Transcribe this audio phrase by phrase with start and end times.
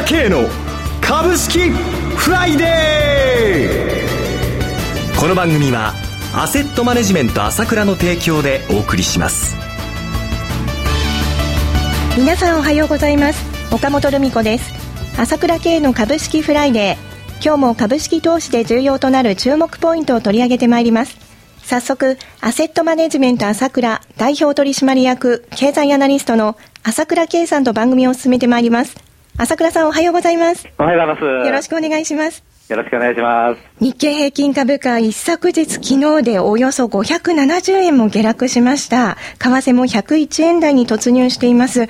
[0.00, 0.48] 倉慶の
[1.00, 5.20] 株式フライデー。
[5.20, 5.92] この番組は
[6.34, 9.56] アセットマネジメント朝倉の提供でお送りします。
[12.16, 13.74] 皆さんおはようございます。
[13.74, 14.72] 岡本留美子です。
[15.18, 17.44] 朝倉慶の株式フライデー。
[17.44, 21.18] 今日も株式投資で重要となる注目ポイントを取り上げてまいります。
[21.62, 29.09] 早速アセットマネジメント朝倉代表取締役経済アナリストの朝倉圭さんと番組を進めてまいります。
[29.42, 30.68] 朝倉さんおはようございます。
[30.78, 31.46] おはようございます。
[31.46, 32.44] よろしくお願いします。
[32.68, 33.60] よろしくお願いします。
[33.80, 39.16] 日経平均株価一昨日昨日でおよそ570円も下落しました。
[39.38, 41.86] 為替も101円台に突入しています。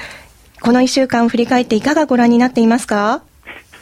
[0.62, 3.22] この1週間振り返っていかがご覧になっていますか？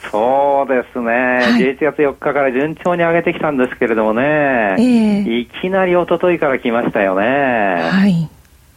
[0.09, 4.23] そうですね、はい、11月4日から順調に上げてきたんですけれどもね、
[4.79, 7.87] えー、いきなり一昨日から来ましたよね。
[7.91, 8.27] はい。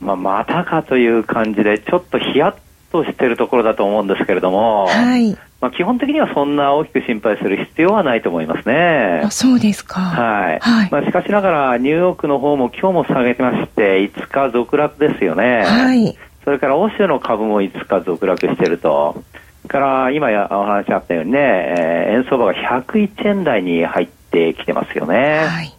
[0.02, 2.54] まあ、またかという感じで、ちょっとヒヤッ
[2.92, 5.36] としてるところだと思うんですけれども、はい。
[5.60, 9.22] まあ、基本的にはそんな大きく心配する必要はないと思いますね。
[9.24, 10.00] あそうですか。
[10.00, 10.58] はい。
[10.60, 15.64] はい、まあ、しかしながら、ニューヨークの方も今日も下げてまして、5日続落ですよね。
[15.64, 16.16] はい。
[16.44, 19.22] それから欧州の株も5日続落していると。
[19.68, 25.44] から今やお話あったようにね、えー、円相場が101円台に入ってきてますよね。
[25.46, 25.72] はい。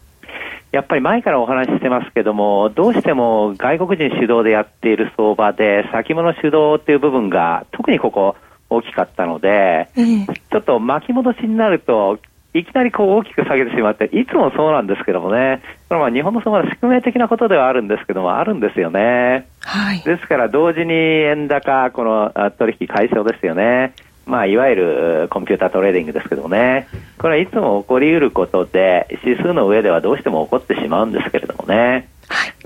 [0.74, 8.36] やっぱり前からお話ししてますけども、どうしても外国人主導でやっている相場で、先物主導っていう部分が特にここ
[8.72, 12.18] 大きかったので、ちょっと巻き戻しになると、
[12.56, 19.48] いきなりこう大きく下げてしまって、いつもそうなんですけどもね、これまあ日本の相場の宿命的なことではあるんですけども、あるんですよね。
[19.60, 20.02] はい。
[20.02, 23.94] ですから同時に円高、この取引解消ですよね。
[24.26, 32.08] まあ、いわゆるコンピュータートレーディングですけどもね、これはいつも起こりうることで、指数の上ではどうしても起こってしまうんですけれどもね、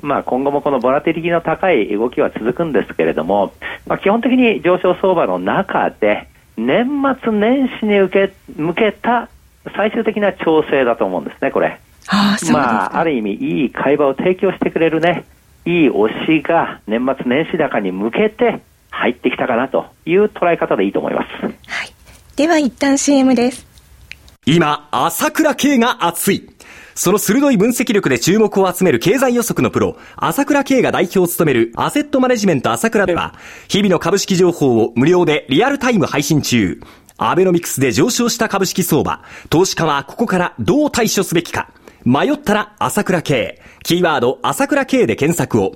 [0.01, 3.53] まあ、今後もこのボラティリティの高い動きは続くんですけれども、
[3.87, 6.87] まあ、基本的に上昇相場の中で、年
[7.21, 9.29] 末年始に受け向けた
[9.75, 11.79] 最終的な調整だと思うんですね、これ。
[12.09, 15.25] ああまあ、ある意味、いい会話を提供してくれるね、
[15.65, 18.61] いい推しが年末年始高に向けて
[18.97, 21.27] 入ってきたかなという捉え方でいいと思います。
[21.45, 21.53] はい。
[22.35, 23.65] では一旦 CM です。
[24.45, 26.49] 今、朝倉慶が熱い。
[26.95, 33.35] その鋭い分析力で注目を集める経済予測のプロ、朝倉慶が代表を務めるアセットマネジメント朝倉では、
[33.67, 36.81] 日々の株式情報を無料でリアルタイム配信中。
[37.19, 39.21] アベノミクスで上昇した株式相場、
[39.51, 41.69] 投資家はここからどう対処すべきか。
[42.03, 43.61] 迷ったら朝倉慶。
[43.83, 45.75] キーワード朝倉慶で検索を。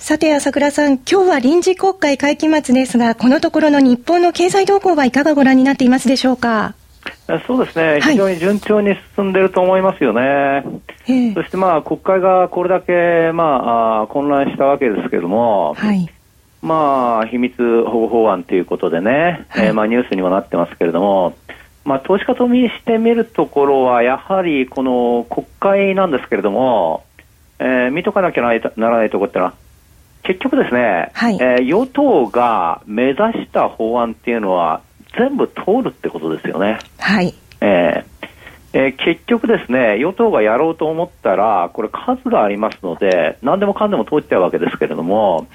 [0.00, 6.74] さて、朝倉さん、今日は臨時国会会期末ですが、このところの日本の経済動向はいかがご覧になっていますでしょうか？
[7.46, 10.20] そうですね、非常に順調に進んでいると思いますよね。
[10.22, 10.62] は
[11.06, 16.08] い、そしてまあ国会がこれだけまあ混乱したわけですけれども、はい、
[16.62, 21.36] まあ秘密保護法案ということでね、はい、えー、まあニュースにもなってますけれども、
[21.84, 27.04] まあ投資家としてみるところはやはりこの国会なんですけれども、
[27.58, 28.50] えー、見とかなきゃな
[28.88, 29.54] らないところってのは
[30.22, 34.82] 結局ですね、はい、えー、与党が目指した法案っていうのは
[35.16, 36.78] 全部通るってことですよね。
[36.98, 37.34] はい。
[37.60, 38.10] えー
[38.72, 45.48] えー、結局ですね、与党がやろうと思ったら、これ数がありますので、何でもかんでも通っちゃうわけですけれども、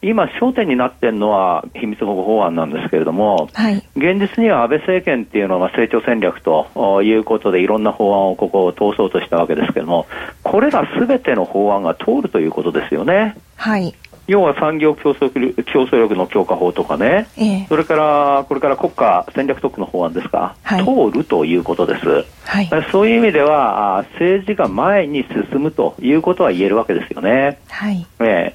[0.00, 10.06] 今、焦点になっているのは秘密保護法案なんですけれども、はい、現実には安倍政権っていうのは成長戦略ということでいろんな法案をここを通そうとしたわけですけれども、
[10.42, 13.36] これらすべての法案が通るということですよね。
[13.54, 13.94] はい。
[14.26, 15.30] 要は産業競争
[15.64, 27.58] 競争力の強化法とかね、えそれからこれから国家戦略特区の法案ですか、はい、通るということです、はい、そういう意味では政治が前に進むということは言えるわけですよね。
[27.68, 28.06] はい。
[28.20, 28.54] え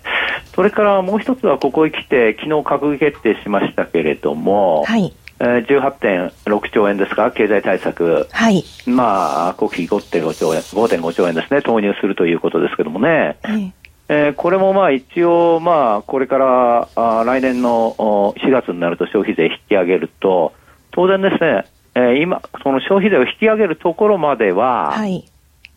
[0.55, 5.13] それからもう一つはここへ来て昨日閣議決定しましたけれども、はい。
[5.39, 13.37] えー、18.6兆円ですか、経済対策、はい、まあ、国費5.5兆円、5.5兆円ですね、投入するということですけどもね、
[14.09, 17.93] えー、これもまあ一応、まあ、これからあ来年の
[18.37, 20.53] 4月になると消費税引き上げると、
[20.91, 21.65] 当然ですね、
[21.95, 25.25] えー、今、その消費税を引き上げるところまでは、はい、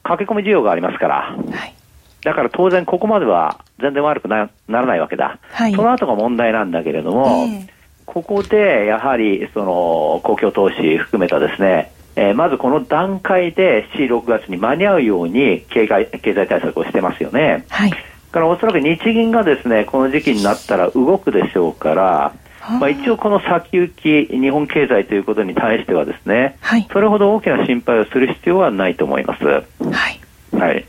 [0.03, 1.75] 駆け込み需要がありますから、はい、
[2.23, 7.69] だから当然ここまでは全然悪くなならないわけだ、はい、その後が問題なんだけれども、えー、
[8.07, 17.65] ここでやはりその公共投資含めたですね、えー、まずこの段階で C6 月に間に合うように経済経済対策をしてますよね。
[17.69, 17.93] はい。
[18.31, 22.35] からおそらく日銀がですねこの時期になったら動くでしょうから、
[22.79, 29.45] まあ、一応この先行き日本経済ということに対してはですね、はい、それほど大きな心配をする必要はないと思います。
[29.45, 30.21] はい。
[30.53, 30.85] はい。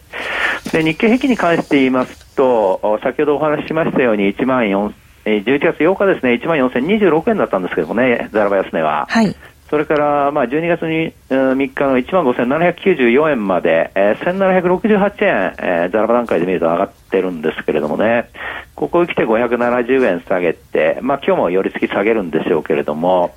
[0.72, 4.94] で日経平均に関して言いますと先ほどお話ししましたように1万4
[5.26, 9.08] 11月8日ですね1万4026円だったんですけどもねざらば安値は。
[9.10, 9.36] はい。
[9.72, 18.30] それから、まあ、12月に3日の1万5794円まで、えー、1768円、えー、ザラバ段階で見ると上がってるんですけれどもね、
[18.76, 23.34] ここに来て570円下げて、まあ、今日も寄り付き下げるんでしょうけれども、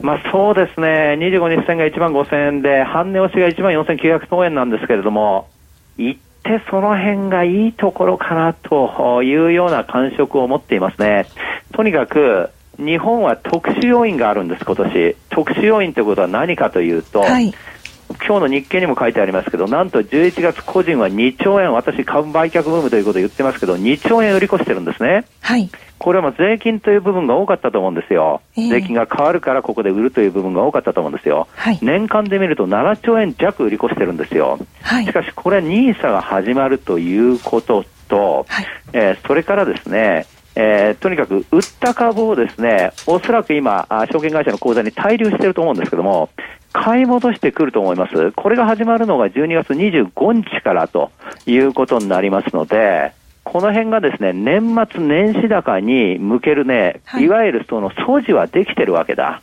[0.00, 5.48] まあ、そうですね、25日線が1万5000円で、半値押しが1万4900円なんですけれども、
[5.98, 11.26] 行ってその辺がいいところかなというような感触を持っていますね。
[11.72, 15.16] とにかく、日本は特殊要因があるんです、今年。
[15.28, 17.54] 特殊要因ということは何かというと、はい、
[18.26, 25.24] 今日の日経にも書いてありますけど、なんと11月個人は2兆円、私株売却ブームということを言ってますけど、2兆円売り越してるんですね。
[25.40, 25.70] はい。
[25.98, 28.40] これはも税金という部分が多かったと思うんですよ。
[28.56, 31.46] えー、税金が変わるからここで売るという部分が多かったと思うんですよ。
[31.54, 34.58] はい、年間で見ると7兆円弱売り越してるんですよ。
[34.80, 46.30] はい、しかしこれ NISA が始まるということと、はい、えー、それからですね、えー、とにかく売った株をですね、おそらく今、証券会社の口座に滞留していると思うんですけども、
[46.72, 48.32] 買い戻してくると思います。
[48.32, 51.10] これが始まるのが12月25日からと
[51.46, 53.12] いうことになりますので、
[53.44, 59.42] この辺がですね、年末年始高に向けるね、はい、いわゆるその素地はできてるわけだ。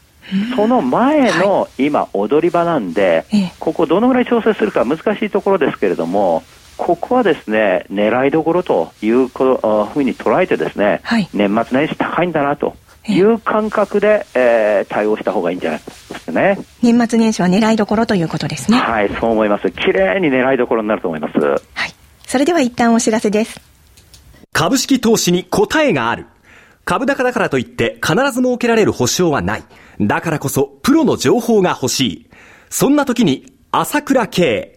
[0.56, 3.26] その前の今、踊り場なんで、
[3.60, 6.44] ここどのぐらい調整するか難しいところですけれども、
[6.78, 9.42] ここはですね、狙いどころというふ
[9.98, 12.76] うに捉えてですね、はい、年末年始高いんだなと
[13.08, 16.60] いう感覚で、えー、対応した方がいいんじゃないですね。
[16.82, 18.78] 年末年始は狙いどころということですね。
[18.78, 19.72] はい、そう思います。
[19.72, 21.40] 綺麗に狙いどころになると思います。
[21.40, 21.60] はい。
[22.26, 23.60] それでは一旦お知らせです。
[24.54, 26.26] 株式投資に答えがある。
[26.86, 29.64] 株高だからといって必ず設けられる保証はない。
[30.00, 32.30] だからこそプロの情報が欲しい。
[32.70, 34.77] そんな時に朝倉慶。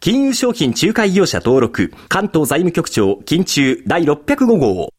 [0.00, 4.94] 金融商品仲介業者登録、関東財務局長、金中第605号。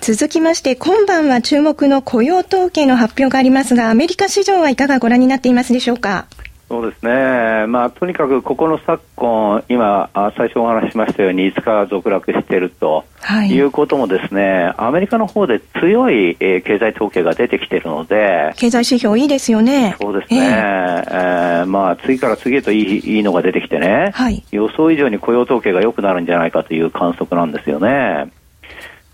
[0.00, 6.26] 続きまして、今晩は注目の雇用統計の発表がありますが、アメリカ市場はいかがご覧になっていますでしょうか？
[6.70, 19.96] そうですね、まあ、とにかくここの昨今、今、最初お話ししましたように、5日続落していると、はい、いうこともですね、アメリカの方で強い、えー、経済統計が出てきているので、経済指標いいですよね。
[20.00, 28.30] そうですね、えー、えー、まあ、次から次へといいいいのが出てきてね、はい、予想以上に雇用統計が良くなるんじゃないかという観測なんですよね。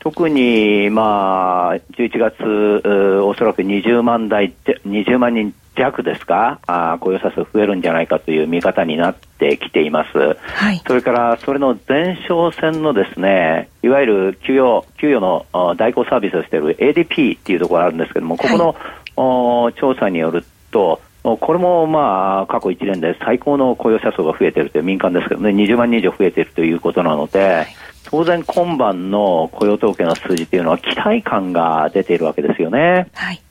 [0.00, 4.52] 特に、まあ、11月、おそらく20万台、
[4.86, 10.18] 20万人弱ですか、あ雇用者数増えるんじゃないかという見方になってきています。
[10.18, 27.66] はい、それから、それの前哨戦のですね、いわゆる給与、給与の代行サービスをしている ADP っていうところがあるんですけども、ここの、はい、調査によると、これもまあ過去1年で最高の雇用者数が増えているという民間ですけどね、20万人以上増えているということなので、はい
[28.08, 33.08] 当然今晩の雇用統計の数字というのは期待感が出ているわけですよね。
[33.12, 33.42] はい。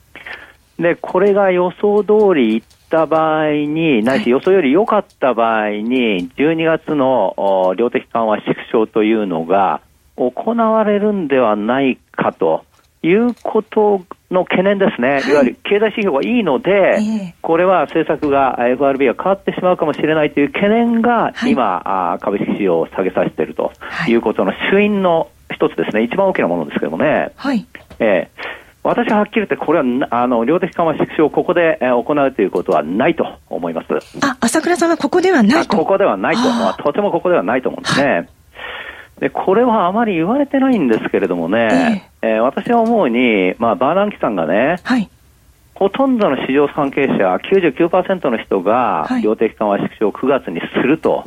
[0.78, 9.80] で、これが予想通りいった場合に、ないし予想より良かった場合に、12月の量的緩和縮小というのが
[10.16, 12.64] 行われるんではないかと
[13.02, 15.32] いうことの懸念ですね、い。
[15.34, 23.72] わゆる経済指標がいいので、これは政策が FRB が変わってしまうかもしれないという懸念が今、株式市場を下げさせていると
[24.08, 24.14] い。
[24.14, 27.30] うことの主因の一つですね、一番大きなものですけどもね。
[27.36, 27.66] はい、
[27.98, 28.55] えー
[28.86, 33.86] 私ははっきり言って、これはあの量的緩和縮小をここで、えー、行うということはないと思います。
[34.22, 35.76] あ、朝倉さんはここではないと。
[35.76, 38.10] ここではないと、まあ、とてもここではないと思うんですね。
[38.10, 38.28] はい、
[39.20, 45.10] でこれはあまり言われてないんですけれどもね、えー、えー、私は思うに、まあ、バーナンキさんがね、はい、
[45.74, 51.24] ほとんどの市場関係者、99%の人が、量的緩和縮小を9月にすると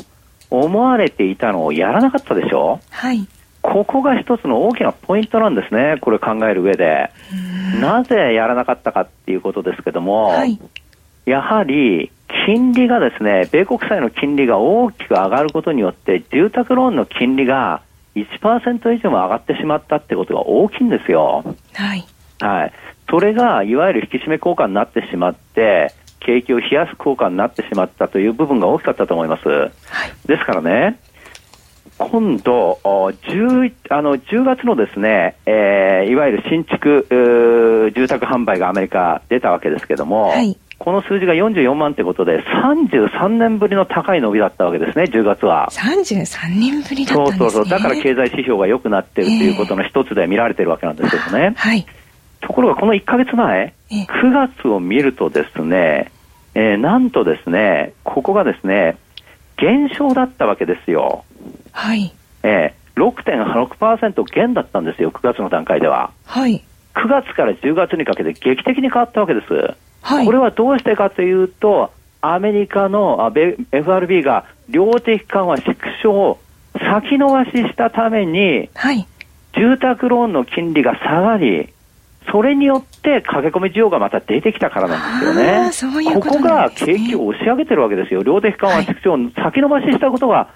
[0.50, 2.80] 思われていたのをやらなかったでしょ？
[2.90, 3.28] はい。
[3.62, 7.12] ここが一つの大きなポイントなんですね、これ考える上で。
[7.80, 10.60] なぜやらなかったかっていうことですけども、はい、
[11.26, 12.12] やはり
[12.46, 17.82] 金利がですね、米国債の金利が大きく上がることによって、住宅ローンの金利が
[18.16, 21.44] 1%以上も上がってしまったってことが大きいんですよ。
[21.74, 22.06] はい。
[22.40, 22.74] はい。
[23.10, 29.48] それが、いわゆる引き締め効果になってしまって、景気を冷やす効果になってしまったという部分が大きかったと思います。
[29.48, 29.72] はい、
[30.28, 31.00] ですからね、
[32.00, 37.06] 今度10あの10月のですね、えー、いわゆる新築
[37.94, 45.68] 住宅販売がアメリカ出たわけですけども、はい、この数字が44万ということで、33年ぶりの高い伸びだったわけですね、10月は。
[45.72, 47.38] 33年ぶりだったんですね。
[47.38, 47.70] そうそうそう。
[47.70, 51.54] だから経済指標が良くなってるということの一つで見られてるわけなんですけどね。
[51.58, 51.86] はい。
[52.40, 56.12] ところがこの1か月前、9月を見るとですね、
[56.56, 58.98] えー、なんとですね、ここがですね、
[59.58, 61.26] 減少だったわけですよ。
[61.80, 62.14] はい。
[62.44, 66.12] えー、6.6%減だったんですよ、9月の段階では。
[66.26, 66.62] はい。
[66.94, 69.76] 9月から10月にかけて劇的に変わったわけです。
[70.02, 73.32] はい、これはどうしてかというと、アメリカの
[73.72, 76.40] FRB が量的緩和縮小を
[76.78, 79.08] 先延ばししたために、はい、
[79.56, 81.70] 住宅ローンの金利が下がり、
[82.30, 85.70] それによって駆け込み需要がまた出てきたからなんですよね。
[85.98, 88.22] ううここが景気を押し上げてるわけですよ。
[88.24, 90.50] 量的緩和縮小を先延ばししたことが、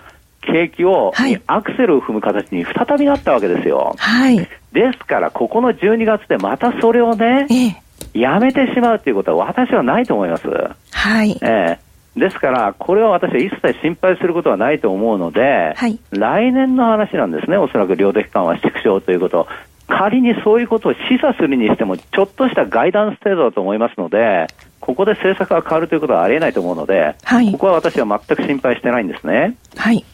[0.45, 3.95] 景気を、はい、アクセルを踏む形に再びなったわけですよ。
[3.97, 4.37] はい。
[4.37, 7.83] ですから、ここの12月でまたそれをね、ええ
[8.13, 10.47] やめてしまうということは私はないと思います。
[10.47, 11.37] はい。
[11.41, 19.47] えー、ですから、これは私は一切心配することはないと思うので、はい、来年の話なんですね、おそらく量的緩和縮小ということ。
[19.87, 24.47] 仮にそういうことを示唆するにしても、ちょっとしたガイダンス程度だと思いますので、
[24.79, 29.55] ここで政策が変わるということはありえないと思うので、はい、ここは私は全く心配してないんですね。
[29.75, 30.05] はい。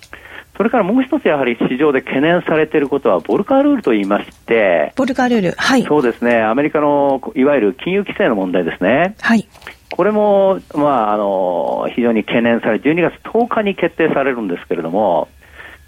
[0.59, 5.83] それからもう一つやはり市場で懸念されていることはボルカールールと言いまして、ボルカールール、はい。
[5.83, 9.15] そうですね、アメリカのいわゆる金融規制の問題ですね。
[9.21, 9.47] はい。
[9.89, 15.29] これも、まあ、あの、非常に懸念され、12月10日に決定されるんですけれども、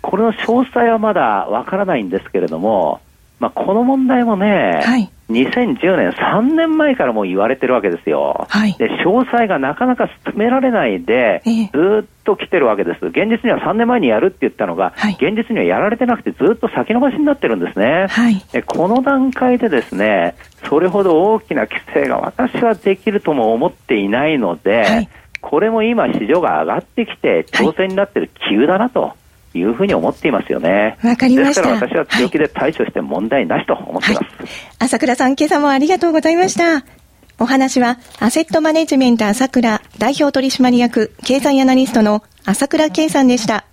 [0.01, 3.01] これの詳細はまだわからないんですけれども、
[3.41, 8.45] まあ、この問題もね、はい、2010年、3年前からもう言われてるわけですよ。
[8.47, 11.41] はい、で、詳細がなかなか進められないで、
[11.73, 13.05] ずっと来てるわけです。
[13.05, 18.07] 現実には3年前にやるって言ったのが、はい、現実にはやられてなくてずっと先延ばしになってるんですね。
[18.09, 20.35] はい、でこの段階でですね、
[20.69, 25.09] それほど大きな規制が私はできるとも思っていないので、
[25.41, 29.13] これも今市場が上がってきて調整になってる急だなと。
[29.53, 30.97] いうふうに思っていますよね。
[31.03, 31.61] わかりました。
[31.61, 34.25] ですから私は強気で対処して問題なしと思っています。
[34.38, 34.47] はい、
[34.79, 37.00] 朝倉さん、今朝もありがとうございました。
[37.41, 43.65] お話は、アセットマネジメント朝倉代表取締役経済アナリストの朝倉圭さんでした。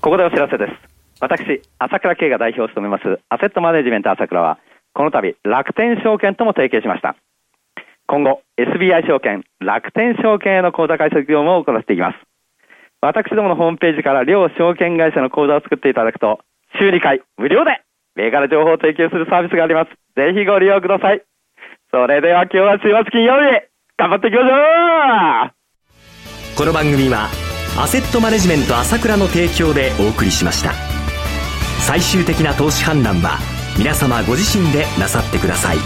[0.00, 0.72] ここでお知らせです。
[1.20, 4.58] 私、朝倉圭が代表を務めますアセットマネジメント朝倉は、
[4.94, 7.16] この度、楽天証券とも提携しました。
[8.06, 12.16] 今後、SBI 証券、楽天証券への口座開設業務を行っていきます。
[13.02, 16.40] 私どものホームページから両証券会社の口座を作っていただくと、
[16.78, 17.82] 週2回無料で
[18.16, 19.90] 銘柄情報を提供するサービスがあります。
[20.16, 21.20] ぜひご利用ください。
[21.92, 23.66] それでは今日は週末金曜日、
[23.98, 25.54] 頑張っていきましょ
[26.54, 27.26] うこの番組は、
[27.76, 30.72] アセットマネジメント朝倉の提供でお送りしました。
[31.80, 33.38] 最終的な投資判断は、
[33.76, 35.78] 皆様ご自身でなさってください。